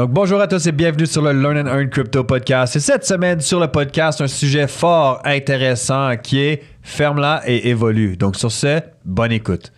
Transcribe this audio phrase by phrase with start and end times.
[0.00, 2.74] Donc bonjour à tous et bienvenue sur le Learn and Earn Crypto Podcast.
[2.74, 8.16] Et cette semaine sur le podcast, un sujet fort intéressant qui est ferme-la et évolue.
[8.16, 9.72] Donc sur ce, bonne écoute.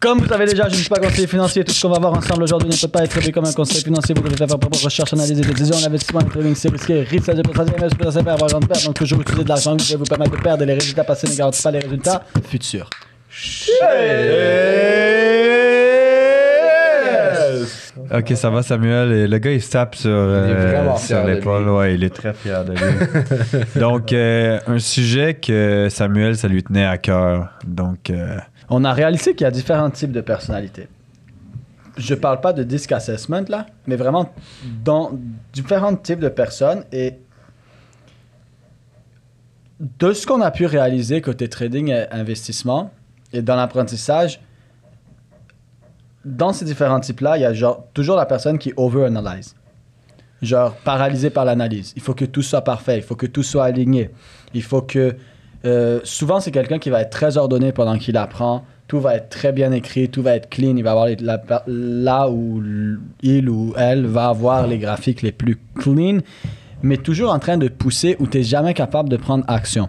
[0.00, 1.62] Comme vous savez déjà, je ne suis pas conseiller financier.
[1.62, 3.82] Tout ce qu'on va voir ensemble aujourd'hui ne peut pas être traité comme un conseil
[3.82, 4.14] financier.
[4.14, 5.76] Vous devez faire vos propres recherches, analyses et décisions.
[5.82, 7.02] L'investissement, le trading, c'est risqué.
[7.02, 8.86] Risque de pourcentage, mais je peux avoir grande perte.
[8.86, 10.62] Donc, toujours utiliser de l'argent qui peut vous permettre de perdre.
[10.62, 12.88] Et les résultats passés ne garantissent pas les résultats futurs.
[18.10, 19.12] Ok, ça va Samuel.
[19.12, 21.68] Et le gars, il se tape sur, euh, sur de l'épaule.
[21.68, 23.58] Ouais, il est très fier de lui.
[23.78, 27.50] Donc, euh, un sujet que Samuel, ça lui tenait à cœur.
[27.66, 28.38] Donc, euh,
[28.70, 30.88] On a réalisé qu'il y a différents types de personnalités.
[31.98, 34.32] Je parle pas de disc assessment là, mais vraiment
[34.84, 35.10] dans
[35.52, 37.18] différents types de personnes et
[39.80, 42.92] de ce qu'on a pu réaliser côté trading et investissement
[43.32, 44.40] et dans l'apprentissage,
[46.24, 49.56] dans ces différents types-là, il y a genre toujours la personne qui over-analyse.
[50.42, 51.92] Genre paralysé par l'analyse.
[51.96, 54.10] Il faut que tout soit parfait, il faut que tout soit aligné.
[54.54, 55.16] Il faut que
[55.64, 58.64] euh, souvent, c'est quelqu'un qui va être très ordonné pendant qu'il apprend.
[58.88, 60.76] Tout va être très bien écrit, tout va être clean.
[60.76, 61.08] Il va avoir
[61.66, 62.62] là où
[63.22, 66.18] il ou elle va avoir les graphiques les plus clean,
[66.82, 69.88] mais toujours en train de pousser où tu n'es jamais capable de prendre action.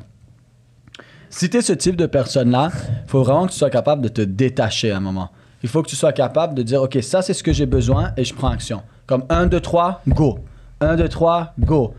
[1.29, 2.69] Si tu es ce type de personne-là,
[3.05, 5.31] il faut vraiment que tu sois capable de te détacher un moment.
[5.63, 8.11] Il faut que tu sois capable de dire, OK, ça c'est ce que j'ai besoin
[8.17, 8.81] et je prends action.
[9.07, 10.39] Comme 1, 2, 3, go.
[10.81, 11.93] 1, 2, 3, go.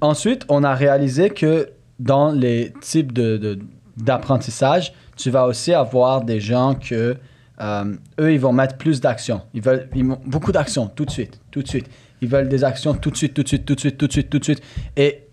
[0.00, 1.70] Ensuite, on a réalisé que
[2.00, 3.58] dans les types de,
[3.96, 7.16] d'apprentissage, tu vas aussi avoir des gens que
[7.60, 9.42] euh, eux, ils vont mettre plus d'action.
[9.52, 11.88] Ils veulent ils beaucoup d'action tout de suite, tout de suite.
[12.22, 14.12] Ils veulent des actions tout de suite, tout de suite, tout de suite, tout de
[14.12, 14.62] suite, tout de suite.
[14.96, 15.28] Et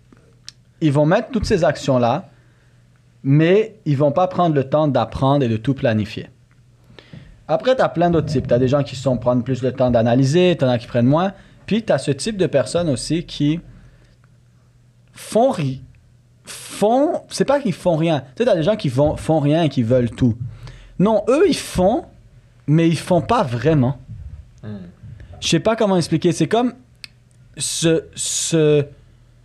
[0.82, 2.28] ils vont mettre toutes ces actions-là,
[3.22, 6.28] mais ils vont pas prendre le temps d'apprendre et de tout planifier.
[7.48, 8.46] Après, tu as plein d'autres types.
[8.46, 10.86] Tu as des gens qui sont prendre plus le temps d'analyser, tu en as qui
[10.86, 11.32] prennent moins.
[11.64, 13.60] Puis, tu as ce type de personnes aussi qui
[15.12, 15.78] font rien.
[16.78, 17.22] Font.
[17.28, 18.20] C'est pas qu'ils font rien.
[18.20, 20.36] Tu sais, tu as des gens qui vont, font rien et qui veulent tout.
[20.98, 22.04] Non, eux, ils font,
[22.66, 23.98] mais ils font pas vraiment.
[25.40, 26.32] Je sais pas comment expliquer.
[26.32, 26.74] C'est comme
[27.56, 28.84] ce, ce,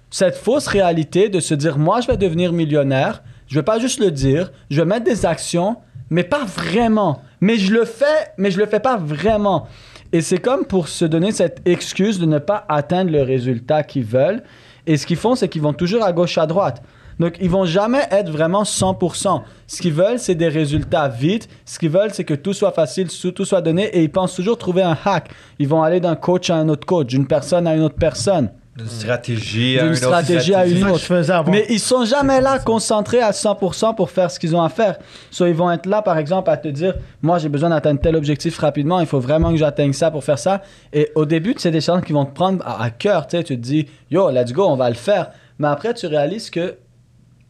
[0.09, 3.23] cette fausse réalité de se dire moi, je vais devenir millionnaire.
[3.47, 4.51] Je vais pas juste le dire.
[4.69, 5.77] Je vais mettre des actions,
[6.09, 7.21] mais pas vraiment.
[7.41, 9.67] Mais je le fais, mais je le fais pas vraiment.
[10.11, 14.05] Et c'est comme pour se donner cette excuse de ne pas atteindre le résultat qu'ils
[14.05, 14.43] veulent.
[14.85, 16.83] Et ce qu'ils font, c'est qu'ils vont toujours à gauche, à droite.
[17.19, 19.41] Donc, ils vont jamais être vraiment 100%.
[19.67, 21.47] Ce qu'ils veulent, c'est des résultats vite.
[21.65, 23.85] Ce qu'ils veulent, c'est que tout soit facile, tout soit donné.
[23.85, 25.29] Et ils pensent toujours trouver un hack.
[25.59, 28.49] Ils vont aller d'un coach à un autre coach, d'une personne à une autre personne.
[28.75, 30.99] d'une stratégie D'une stratégie à une autre.
[30.99, 31.51] je faisais avant.
[31.51, 34.97] Mais ils sont jamais là concentrés à 100% pour faire ce qu'ils ont à faire.
[35.29, 38.15] Soit ils vont être là, par exemple, à te dire, moi j'ai besoin d'atteindre tel
[38.15, 40.63] objectif rapidement, il faut vraiment que j'atteigne ça pour faire ça.
[40.91, 43.27] Et au début, c'est des choses qui vont te prendre à, à cœur.
[43.27, 45.29] Tu te dis, yo, let's go, on va le faire.
[45.59, 46.75] Mais après, tu réalises que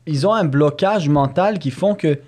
[0.05, 2.19] ils ont un blocage mental qui font que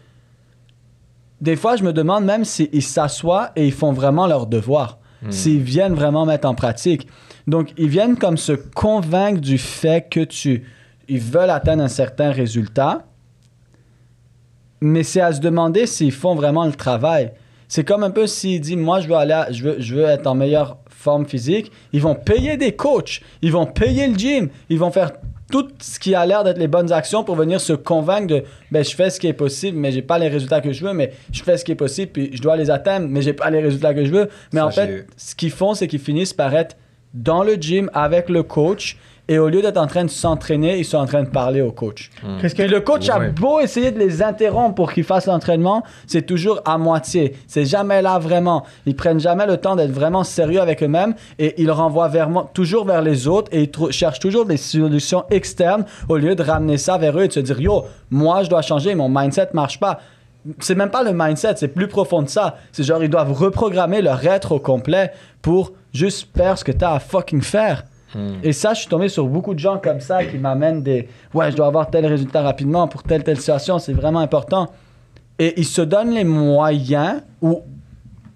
[1.42, 5.00] des fois, je me demande même s'ils s'assoient et ils font vraiment leur devoir.
[5.32, 7.08] S'ils viennent vraiment mettre en pratique.
[7.48, 10.66] Donc, ils viennent comme se convaincre du fait que tu...
[11.08, 13.06] Ils veulent atteindre un certain résultat,
[14.82, 17.32] mais c'est à se demander s'ils font vraiment le travail.
[17.68, 20.06] C'est comme un peu s'ils disent, moi, je veux, aller à- je, veux, je veux
[20.06, 21.72] être en meilleure forme physique.
[21.92, 25.12] Ils vont payer des coachs, ils vont payer le gym, ils vont faire
[25.52, 28.84] tout ce qui a l'air d'être les bonnes actions pour venir se convaincre de, ben,
[28.84, 31.14] je fais ce qui est possible, mais j'ai pas les résultats que je veux, mais
[31.32, 33.62] je fais ce qui est possible, puis je dois les atteindre, mais j'ai pas les
[33.62, 34.30] résultats que je veux.
[34.54, 36.78] Mais Ça, en fait, ce qu'ils font, c'est qu'ils finissent par être
[37.14, 38.98] dans le gym avec le coach.
[39.28, 41.72] Et au lieu d'être en train de s'entraîner, ils sont en train de parler au
[41.72, 42.12] coach.
[42.42, 46.26] Que Puis le coach a beau essayer de les interrompre pour qu'ils fassent l'entraînement, c'est
[46.28, 47.36] toujours à moitié.
[47.48, 48.66] C'est jamais là vraiment.
[48.86, 52.86] Ils prennent jamais le temps d'être vraiment sérieux avec eux-mêmes et ils renvoient vers toujours
[52.86, 56.98] vers les autres et ils cherchent toujours des solutions externes au lieu de ramener ça
[56.98, 60.02] vers eux et de se dire yo, moi je dois changer, mon mindset marche pas.
[60.60, 62.58] C'est même pas le mindset, c'est plus profond de ça.
[62.72, 65.12] C'est genre ils doivent reprogrammer leur être au complet
[65.42, 67.86] pour juste faire ce que tu as à fucking faire.
[68.44, 71.52] Et ça, je suis tombé sur beaucoup de gens comme ça qui m'amènent des ouais,
[71.52, 74.70] je dois avoir tel résultat rapidement pour telle telle situation, c'est vraiment important.
[75.38, 77.62] Et ils se donnent les moyens ou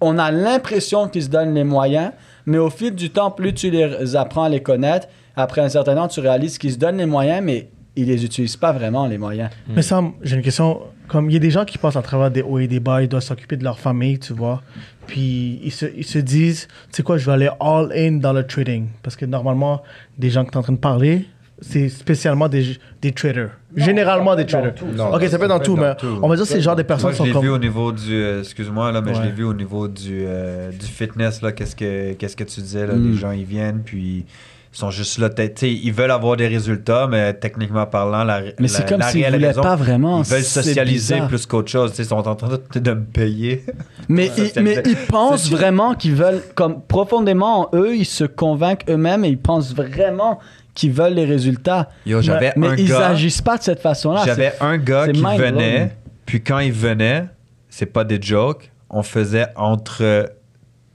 [0.01, 2.11] on a l'impression qu'ils se donnent les moyens,
[2.45, 5.95] mais au fil du temps, plus tu les apprends à les connaître, après un certain
[5.95, 9.17] temps, tu réalises qu'ils se donnent les moyens, mais ils les utilisent pas vraiment les
[9.17, 9.49] moyens.
[9.67, 10.79] Mais Sam, j'ai une question.
[11.09, 13.01] Comme il y a des gens qui passent à travers des hauts et des bas,
[13.01, 14.61] ils doivent s'occuper de leur famille, tu vois.
[15.07, 18.31] Puis ils se, ils se disent, tu sais quoi, je vais aller all in dans
[18.33, 18.87] le trading.
[19.01, 19.81] Parce que normalement,
[20.17, 21.25] des gens que tu es en train de parler,
[21.61, 23.49] c'est spécialement des, des traders.
[23.75, 24.75] Généralement des traders.
[24.95, 26.75] Non, ok, ça peut être dans tout, mais on va dire que c'est le genre
[26.75, 28.13] des personnes Moi, qui je sont l'ai vu au niveau du.
[28.13, 31.41] euh, Excuse-moi, là, mais je l'ai vu au niveau du, euh, du fitness.
[31.41, 31.51] là.
[31.51, 32.85] Qu'est-ce que, qu'est-ce que tu disais?
[32.87, 33.11] Là, Mm.
[33.11, 34.25] Les gens, ils viennent, puis
[34.71, 35.29] ils sont juste là.
[35.29, 38.87] peut-être, tu sais, Ils veulent avoir des résultats, mais techniquement parlant, la, Mais la- c'est
[38.87, 40.21] comme s'ils réelle voulaient raison, pas vraiment.
[40.23, 41.91] Ils veulent socialiser plus qu'autre chose.
[41.91, 43.63] tu sais, Ils sont en train de, de me payer.
[44.09, 49.23] Mais, ils, mais pensent vraiment qu'ils veulent, comme profondément en eux, ils se convainquent eux-mêmes
[49.23, 50.39] et ils pensent vraiment
[50.73, 51.89] qu'ils veulent les résultats.
[52.07, 53.09] Yo, j'avais Mais ils gars.
[53.09, 54.23] agissent pas de cette façon-là.
[54.25, 55.95] J'avais un gars qui venait,
[56.25, 57.25] puis quand il venait,
[57.69, 60.31] c'est pas des jokes, on faisait entre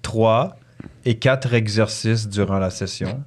[0.03, 0.57] 3
[1.05, 3.23] et 4 exercices durant la session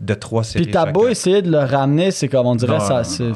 [0.00, 0.64] de 3 séries.
[0.64, 2.96] Puis t'as beau essayer de le ramener, c'est comme on dirait Non, ça.
[2.98, 3.34] non, c'est- non,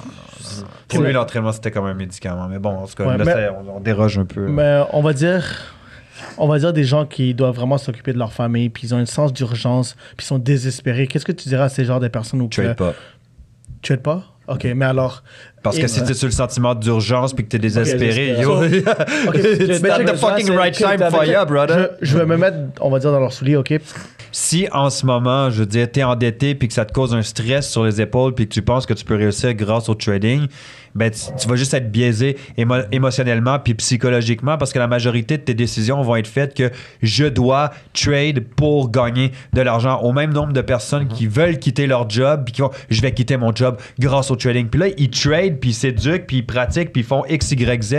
[0.89, 2.49] Pour lui, l'entraînement, c'était comme un médicament.
[2.49, 4.47] Mais bon, en tout cas, Ouais, là, mais- ça, on, on déroge un peu.
[4.47, 4.51] là.
[4.51, 5.45] Mais on va dire,
[6.37, 8.99] on va dire des gens qui doivent vraiment s'occuper de leur famille, puis ils ont
[8.99, 11.07] un sens d'urgence, puis ils sont désespérés.
[11.07, 12.95] Qu'est-ce que tu dirais à ces genres de personnes où Trade pas.
[13.83, 14.25] Tu aides pas?
[14.49, 15.23] Ok, mais alors.
[15.63, 20.05] Parce que si t'es sur le sentiment d'urgence puis que t'es désespéré, yo, it's not
[20.05, 21.91] the fucking right time for you, brother.
[22.01, 23.75] Je, je vais me mettre, on va dire, dans leur soulier, ok?
[24.33, 27.23] Si en ce moment, je veux dire, t'es endetté puis que ça te cause un
[27.23, 30.47] stress sur les épaules puis que tu penses que tu peux réussir grâce au trading,
[30.95, 35.37] ben tu, tu vas juste être biaisé émo- émotionnellement puis psychologiquement parce que la majorité
[35.37, 36.71] de tes décisions vont être faites que
[37.03, 39.99] je dois trade pour gagner de l'argent.
[40.01, 43.13] Au même nombre de personnes qui veulent quitter leur job puis qui vont, je vais
[43.13, 44.69] quitter mon job grâce au trading.
[44.69, 47.83] Puis là, ils trade puis ils s'éduquent puis ils pratiquent puis ils font X, Y,
[47.83, 47.95] Z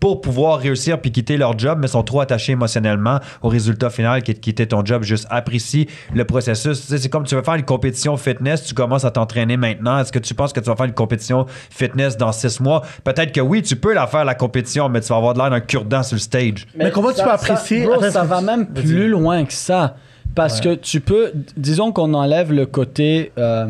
[0.00, 4.22] pour pouvoir réussir puis quitter leur job, mais sont trop attachés émotionnellement au résultat final
[4.22, 5.02] qui est de quitter ton job.
[5.02, 6.80] Juste apprécie le processus.
[6.80, 9.98] Tu sais, c'est comme tu veux faire une compétition fitness, tu commences à t'entraîner maintenant.
[9.98, 12.82] Est-ce que tu penses que tu vas faire une compétition fitness dans six mois?
[13.04, 15.50] Peut-être que oui, tu peux la faire, la compétition, mais tu vas avoir de l'air
[15.50, 16.66] d'un cure-dent sur le stage.
[16.76, 19.44] Mais comment tu ça- peux ça- apprécier- bro, Attends, ça va que- même plus loin
[19.44, 19.96] que ça.
[20.34, 23.66] Parce que tu peux, disons qu'on enlève le côté euh,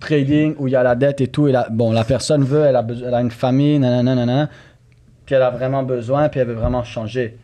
[0.00, 1.48] trading où il y a la dette et tout.
[1.48, 4.48] Et la, bon, la personne veut, elle a, besoin- elle a une famille, nanana, nanana,
[5.26, 7.38] puis elle a vraiment besoin, puis elle veut vraiment changer.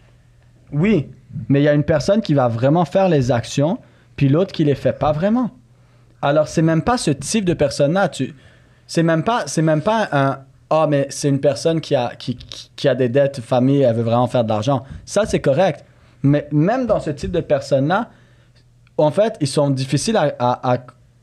[0.72, 1.08] Oui,
[1.48, 3.78] mais il y a une personne qui va vraiment faire les actions,
[4.16, 5.50] puis l'autre qui les fait pas vraiment.
[6.22, 8.08] Alors, c'est même pas ce type de personne-là.
[8.08, 8.34] Tu,
[8.86, 10.38] c'est même pas, c'est même pas un
[10.68, 14.02] ah mais c'est une personne qui a qui, qui, a des dettes famille, elle veut
[14.02, 14.82] vraiment faire de l'argent.
[15.04, 15.84] Ça c'est correct.
[16.24, 18.10] Mais même dans ce type de personnes-là,
[18.98, 20.78] en fait, ils sont difficiles à,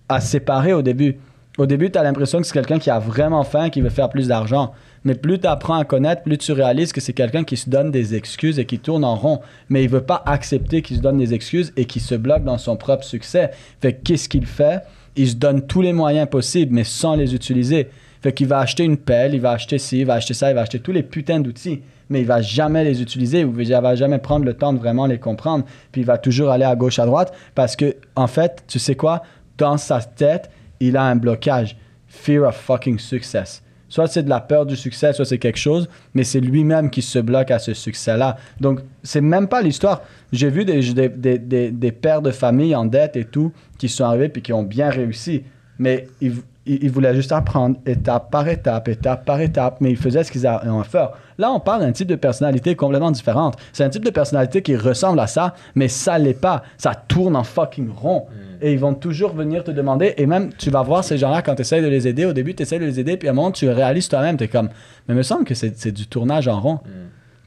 [0.09, 1.17] à séparer au début.
[1.57, 4.09] Au début, tu as l'impression que c'est quelqu'un qui a vraiment faim, qui veut faire
[4.09, 4.73] plus d'argent.
[5.03, 7.91] Mais plus tu apprends à connaître, plus tu réalises que c'est quelqu'un qui se donne
[7.91, 9.39] des excuses et qui tourne en rond.
[9.69, 12.57] Mais il veut pas accepter qu'il se donne des excuses et qui se bloque dans
[12.57, 13.51] son propre succès.
[13.81, 14.81] Fait que qu'est-ce qu'il fait?
[15.15, 17.89] Il se donne tous les moyens possibles, mais sans les utiliser.
[18.23, 20.56] Fait qu'il va acheter une pelle, il va acheter ci, il va acheter ça, il
[20.56, 23.95] va acheter tous les putains d'outils, mais il va jamais les utiliser ou il va
[23.95, 25.65] jamais prendre le temps de vraiment les comprendre.
[25.91, 28.95] Puis il va toujours aller à gauche, à droite parce que, en fait, tu sais
[28.95, 29.21] quoi?
[29.57, 31.77] Dans sa tête, il a un blocage.
[32.07, 33.63] Fear of fucking success.
[33.89, 37.03] Soit c'est de la peur du succès, soit c'est quelque chose, mais c'est lui-même qui
[37.03, 38.38] se bloque à ce succès-là.
[38.59, 40.01] Donc, c'est même pas l'histoire.
[40.31, 44.05] J'ai vu des, des, des, des, pères de famille en dette et tout qui sont
[44.05, 45.44] arrivés puis qui ont bien réussi.
[45.77, 46.33] Mais ils,
[46.65, 50.31] ils, ils voulaient juste apprendre étape par étape, étape par étape, mais ils faisaient ce
[50.31, 51.11] qu'ils avaient à faire.
[51.38, 53.57] Là, on parle d'un type de personnalité complètement différente.
[53.71, 56.63] C'est un type de personnalité qui ressemble à ça, mais ça l'est pas.
[56.77, 58.25] Ça tourne en fucking rond.
[58.62, 61.56] Et ils vont toujours venir te demander, et même tu vas voir ces gens-là quand
[61.56, 62.25] tu essaies de les aider.
[62.25, 64.45] Au début, tu essaies de les aider, puis à un moment, tu réalises toi-même, tu
[64.45, 64.69] es comme,
[65.07, 66.80] mais il me semble que c'est du tournage en rond.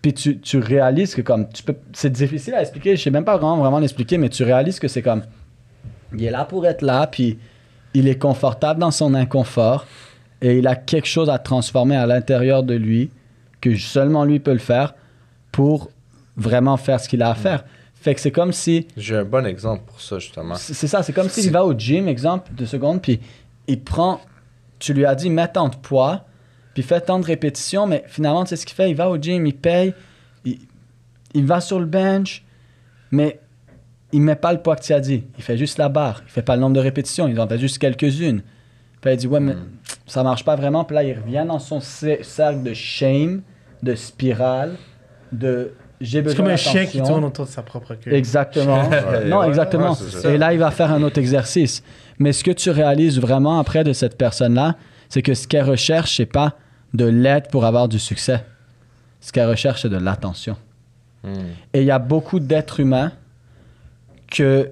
[0.03, 3.25] Puis tu, tu réalises que comme, tu peux, c'est difficile à expliquer, je sais même
[3.25, 5.23] pas vraiment, vraiment l'expliquer, mais tu réalises que c'est comme,
[6.17, 7.39] il est là pour être là, puis
[7.95, 9.87] il est confortable dans son inconfort,
[10.43, 13.11] et il a quelque chose à transformer à l'intérieur de lui,
[13.61, 14.95] que seulement lui peut le faire,
[15.53, 15.91] pour
[16.37, 17.65] vraiment faire ce qu'il a à faire.
[17.95, 20.55] Fait que c'est comme si, J'ai un bon exemple pour ça, justement.
[20.55, 23.21] c'est ça, c'est comme s'il va au gym, exemple, deux secondes, puis
[23.67, 24.21] il prend,
[24.79, 26.25] tu lui as dit, mets tant de poids,
[26.75, 29.17] puis fais tant de répétitions, mais finalement, tu sais ce qu'il fait, il va au
[29.17, 29.95] gym, il paye,
[30.45, 30.59] il,
[31.35, 32.45] il va sur le bench,
[33.11, 33.41] mais
[34.13, 35.25] il met pas le poids que tu as dit.
[35.37, 37.59] Il fait juste la barre, il fait pas le nombre de répétitions, il en fait
[37.59, 38.43] juste quelques-unes.
[39.01, 39.55] Puis il dit, ouais, mais
[40.07, 43.43] ça marche pas vraiment, puis là, il revient dans son cer- cercle de shame,
[43.83, 44.75] de spirale,
[45.33, 47.15] de j'ai besoin C'est comme un chien qui d'attention.
[47.15, 48.13] tourne autour de sa propre queue.
[48.13, 48.83] Exactement.
[48.91, 49.93] Ouais, non, exactement.
[49.93, 50.35] ouais.
[50.35, 51.83] Et là, il va faire un autre exercice.
[52.19, 54.77] Mais ce que tu réalises vraiment après de cette personne-là,
[55.09, 56.55] c'est que ce qu'elle recherche, c'est pas
[56.93, 58.45] de l'aide pour avoir du succès.
[59.21, 60.57] Ce qu'elle recherche, c'est de l'attention.
[61.25, 61.33] Hmm.
[61.73, 63.13] Et il y a beaucoup d'êtres humains
[64.31, 64.71] que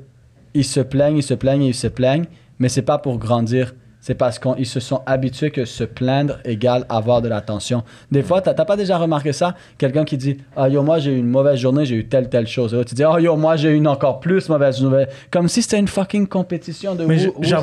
[0.52, 2.26] ils se plaignent, ils se plaignent, ils se plaignent,
[2.58, 3.74] mais c'est pas pour grandir.
[4.06, 7.84] C'est parce qu'ils se sont habitués que se plaindre égale avoir de l'attention.
[8.12, 9.54] Des fois, t'as pas déjà remarqué ça?
[9.78, 12.46] Quelqu'un qui dit Ah yo, moi j'ai eu une mauvaise journée, j'ai eu telle, telle
[12.46, 12.74] chose.
[12.74, 15.08] Et tu dis Ah yo, moi j'ai eu une encore plus mauvaise nouvelle.
[15.30, 17.56] Comme si c'était une fucking compétition de Mais j'avoue- que j'a-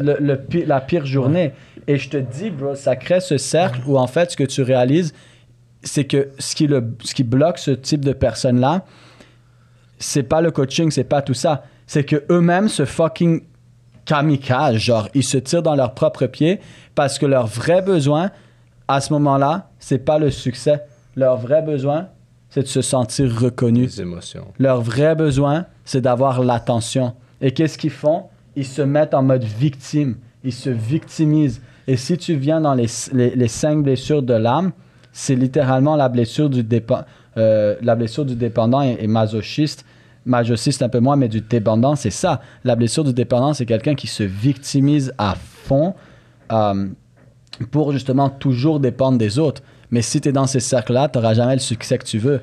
[0.00, 1.50] le, la pire journée.
[1.88, 4.62] Et je te dis, bro, ça crée ce cercle où en fait, ce que tu
[4.62, 5.12] réalises,
[5.82, 8.84] c'est que ce qui, le, ce qui bloque ce type de personnes-là,
[9.98, 11.64] c'est pas le coaching, c'est pas tout ça.
[11.88, 13.42] C'est que eux-mêmes se fucking
[14.04, 16.60] kamikaze, genre, ils se tirent dans leurs propres pieds
[16.94, 18.30] parce que leur vrai besoin,
[18.88, 20.82] à ce moment-là, c'est pas le succès.
[21.16, 22.08] Leur vrai besoin,
[22.50, 23.82] c'est de se sentir reconnu.
[23.82, 24.46] Les émotions.
[24.58, 27.14] Leur vrai besoin, c'est d'avoir l'attention.
[27.40, 28.24] Et qu'est-ce qu'ils font?
[28.56, 30.16] Ils se mettent en mode victime.
[30.44, 31.60] Ils se victimisent.
[31.86, 34.72] Et si tu viens dans les, les, les cinq blessures de l'âme,
[35.12, 36.66] c'est littéralement la blessure du,
[37.36, 39.84] euh, la blessure du dépendant et, et masochiste.
[40.26, 42.40] Masochiste un peu moins, mais du dépendant, c'est ça.
[42.64, 45.94] La blessure du dépendant, c'est quelqu'un qui se victimise à fond
[46.52, 46.88] euh,
[47.70, 49.62] pour justement toujours dépendre des autres.
[49.90, 52.40] Mais si tu es dans ces cercles-là, tu n'auras jamais le succès que tu veux.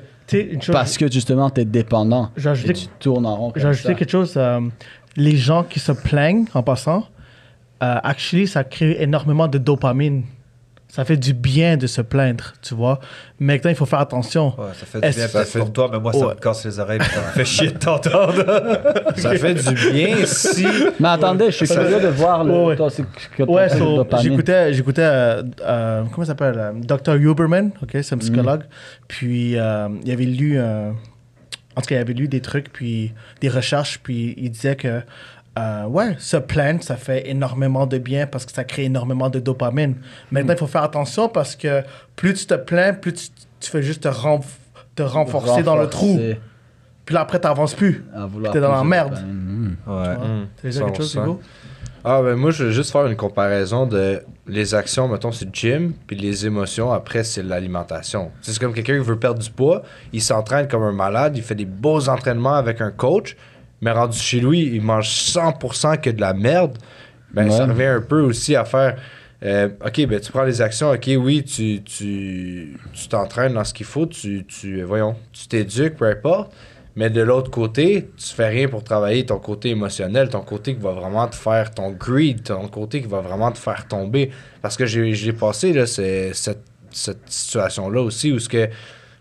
[0.60, 2.30] Chose- Parce que justement, tu es dépendant.
[2.70, 3.52] Et tu tournes en rond.
[3.88, 3.94] ça.
[3.94, 4.34] quelque chose.
[4.36, 4.60] euh,
[5.16, 7.04] les gens qui se plaignent en passant,
[7.82, 10.22] euh, actually, ça crée énormément de dopamine.
[10.94, 13.00] Ça fait du bien de se plaindre, tu vois.
[13.40, 14.48] Mais maintenant, il faut faire attention.
[14.58, 16.34] Ouais, ça fait du bien ça fait- pour toi, mais moi, ça Ouais.
[16.34, 17.00] me casse les oreilles.
[17.00, 18.44] Ça me fait chier de t'entendre.
[19.16, 20.66] Ça fait du bien si.
[21.00, 23.68] Mais attendez, je suis Ça curieux fait- de voir le, Ouais, ouais.
[23.70, 27.14] so, j'écoutais, j'écoutais, euh, euh, comment ça s'appelle, euh, Dr.
[27.14, 28.20] Huberman, ok, c'est un Mm.
[28.20, 28.62] psychologue.
[29.08, 30.90] Puis euh, il avait lu, euh,
[31.74, 35.00] en tout cas, il avait lu des trucs, puis des recherches, puis il disait que,
[35.58, 39.38] euh, ouais, se plaindre, ça fait énormément de bien parce que ça crée énormément de
[39.38, 39.96] dopamine.
[40.30, 41.82] Maintenant, il faut faire attention parce que
[42.16, 43.28] plus tu te plains, plus tu,
[43.60, 44.44] tu fais juste te, renf-
[44.94, 46.18] te renforcer, dans le trou.
[47.04, 48.04] Puis là, après, t'avances plus.
[48.52, 49.14] T'es dans la de merde.
[49.86, 49.92] Ouais.
[50.16, 51.22] Hum, T'as déjà quelque chose, 100%.
[51.22, 51.40] Hugo?
[52.04, 55.50] Ah, ben moi, je veux juste faire une comparaison de les actions, mettons, c'est le
[55.52, 58.32] gym, puis les émotions, après, c'est l'alimentation.
[58.40, 59.82] C'est comme quelqu'un qui veut perdre du poids,
[60.12, 63.36] il s'entraîne comme un malade, il fait des beaux entraînements avec un coach,
[63.82, 66.78] mais rendu chez lui, il mange 100% que de la merde.
[67.34, 68.96] Ben, ça revient un peu aussi à faire.
[69.42, 73.74] euh, ok, ben tu prends les actions, ok, oui, tu tu tu t'entraînes dans ce
[73.74, 76.52] qu'il faut, tu, tu voyons, tu t'éduques, peu importe.
[76.94, 80.80] Mais de l'autre côté, tu fais rien pour travailler ton côté émotionnel, ton côté qui
[80.82, 84.30] va vraiment te faire ton greed, ton côté qui va vraiment te faire tomber.
[84.60, 88.68] Parce que j'ai j'ai passé là, c'est- cette, cette situation-là aussi où ce que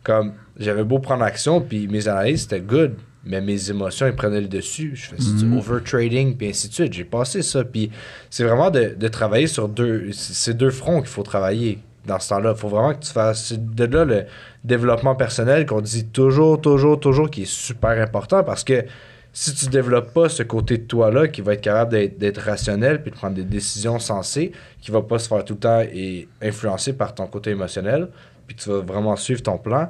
[0.03, 4.41] comme j'avais beau prendre action, puis mes analyses c'était good, mais mes émotions ils prenaient
[4.41, 4.91] le dessus.
[4.95, 6.93] Je faisais du overtrading, puis ainsi de suite.
[6.93, 7.91] J'ai passé ça, puis
[8.29, 12.29] c'est vraiment de, de travailler sur deux, c'est deux fronts qu'il faut travailler dans ce
[12.29, 12.53] temps-là.
[12.55, 13.45] Il faut vraiment que tu fasses.
[13.45, 14.25] C'est de là le
[14.63, 18.85] développement personnel qu'on dit toujours, toujours, toujours qui est super important parce que
[19.33, 23.01] si tu développes pas ce côté de toi-là qui va être capable d'être, d'être rationnel
[23.01, 24.51] puis de prendre des décisions sensées,
[24.81, 28.09] qui va pas se faire tout le temps et influencer par ton côté émotionnel,
[28.45, 29.89] puis que tu vas vraiment suivre ton plan,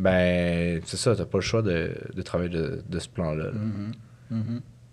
[0.00, 3.44] ben c'est ça, t'as pas le choix de, de travailler de, de ce plan-là.
[3.44, 4.36] là.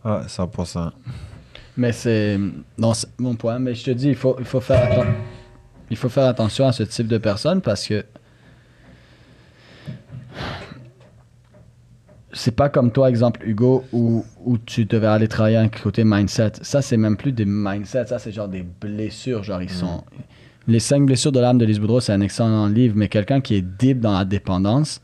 [0.04, 0.92] Ouais, 100%.
[1.78, 2.40] Mais c'est.
[2.78, 3.60] Non, c'est mon point.
[3.60, 5.14] Mais je te dis, il faut, il faut faire attention.
[5.90, 8.04] Il faut faire attention à ce type de personnes parce que.
[12.34, 16.54] C'est pas comme toi, exemple, Hugo, où, où tu devais aller travailler un côté mindset.
[16.62, 18.08] Ça, c'est même plus des mindsets.
[18.08, 19.44] Ça, c'est genre des blessures.
[19.44, 20.04] Genre, ils sont.
[20.68, 23.56] Les cinq blessures de l'âme de Lise Boudreau, c'est un excellent livre, mais quelqu'un qui
[23.56, 25.02] est deep dans la dépendance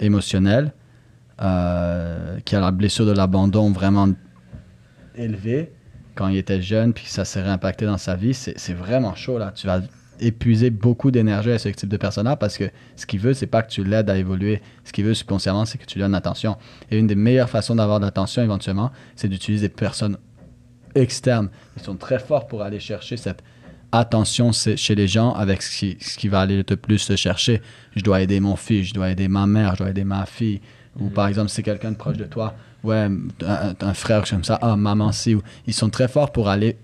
[0.00, 0.72] émotionnelle,
[1.40, 4.08] euh, qui a la blessure de l'abandon vraiment
[5.14, 5.72] élevée
[6.16, 9.52] quand il était jeune, puis ça s'est réimpacté dans sa vie, c'est vraiment chaud là.
[9.54, 9.82] Tu vas
[10.18, 12.64] épuiser beaucoup d'énergie à ce type de personne-là parce que
[12.96, 14.62] ce qu'il veut, c'est pas que tu l'aides à évoluer.
[14.84, 16.56] Ce qu'il veut subconsciemment, c'est que tu lui donnes attention.
[16.90, 20.18] Et une des meilleures façons d'avoir de l'attention éventuellement, c'est d'utiliser des personnes
[20.94, 21.50] externes.
[21.76, 23.42] Ils sont très forts pour aller chercher cette
[23.92, 27.14] attention c'est- chez les gens avec ce qui, ce qui va aller le plus se
[27.16, 27.60] chercher.
[27.94, 30.60] Je dois aider mon fils, je dois aider ma mère, je dois aider ma fille.
[30.98, 33.08] Ou par exemple, si c'est quelqu'un de proche de toi, ouais,
[33.46, 35.36] un, un frère comme ça, ah, maman, si.
[35.66, 36.76] Ils sont très forts pour aller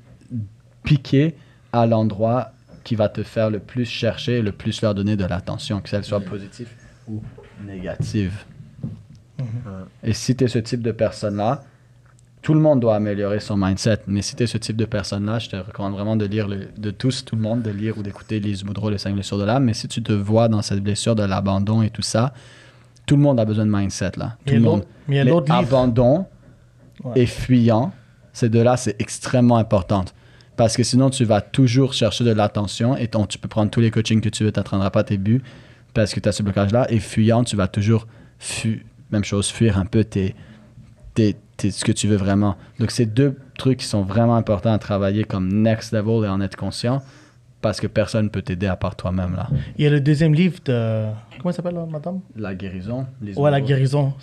[0.84, 1.34] piquer
[1.72, 2.52] à l'endroit
[2.84, 6.04] qui va te faire le plus chercher, le plus leur donner de l'attention, que celle
[6.04, 6.68] soit positive
[7.06, 7.22] ou
[7.66, 8.32] négative.
[10.02, 11.64] Et si tu es ce type de personne-là,
[12.48, 13.98] tout le monde doit améliorer son mindset.
[14.06, 16.68] Mais si tu es ce type de personne-là, je te recommande vraiment de lire, le-
[16.78, 19.44] de tous, tout le monde, de lire ou d'écouter Lise Boudreau, Les 5 blessures de
[19.44, 19.64] l'âme.
[19.64, 22.32] Mais si tu te vois dans cette blessure de l'abandon et tout ça,
[23.04, 24.38] tout le monde a besoin de mindset, là.
[24.46, 24.84] Tout le monde.
[25.08, 26.24] mais il y a abandon
[27.04, 27.20] Ouais.
[27.20, 27.92] et fuyant,
[28.32, 30.06] ces deux-là, c'est extrêmement important.
[30.56, 33.80] Parce que sinon, tu vas toujours chercher de l'attention et ton- tu peux prendre tous
[33.80, 35.42] les coachings que tu veux, tu n'atteindras pas tes buts
[35.92, 36.90] parce que tu as ce blocage-là.
[36.90, 38.06] Et fuyant, tu vas toujours,
[38.38, 40.34] fu- même chose, fuir un peu tes-
[41.12, 42.56] tes- ce que tu veux vraiment.
[42.78, 46.40] Donc, c'est deux trucs qui sont vraiment importants à travailler comme next level et en
[46.40, 47.02] être conscient
[47.60, 49.34] parce que personne ne peut t'aider à part toi-même.
[49.34, 49.48] là.
[49.76, 51.06] Il y a le deuxième livre de.
[51.38, 52.20] Comment il s'appelle, madame?
[52.36, 53.06] La guérison.
[53.20, 54.14] Les ouais, la guérison.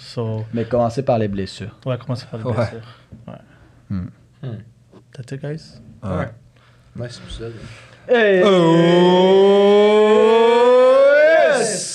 [0.53, 1.77] Mais commencez par les blessures.
[1.85, 2.87] Ouais, commencez par les blessures.
[3.27, 3.33] Ouais.
[3.89, 4.07] Hmm.
[4.41, 4.57] Hmm.
[5.13, 5.81] That's it, guys?
[6.03, 6.09] Ouais.
[6.09, 6.33] Right.
[6.95, 7.21] Nice.
[8.07, 8.41] Hey!
[11.59, 11.94] Yes!